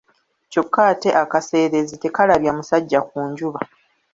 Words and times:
Kyokka 0.51 0.79
ate 0.91 1.09
akaseerezi 1.23 1.95
tekalabya 2.03 2.51
musajja 2.57 2.99
ku 3.09 3.17
njuba. 3.29 3.59